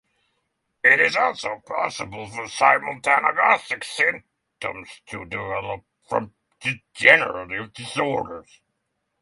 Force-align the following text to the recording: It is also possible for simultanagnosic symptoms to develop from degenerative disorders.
It 0.83 0.99
is 0.99 1.15
also 1.15 1.61
possible 1.63 2.25
for 2.25 2.45
simultanagnosic 2.45 3.83
symptoms 3.83 4.89
to 5.05 5.25
develop 5.25 5.83
from 6.09 6.33
degenerative 6.59 7.71
disorders. 7.73 8.61